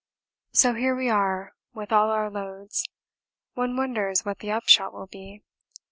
So 0.51 0.73
here 0.73 0.95
we 0.95 1.11
are 1.11 1.53
with 1.75 1.91
all 1.91 2.09
our 2.09 2.31
loads. 2.31 2.87
One 3.53 3.77
wonders 3.77 4.25
what 4.25 4.39
the 4.39 4.49
upshot 4.51 4.93
will 4.93 5.05
be. 5.05 5.43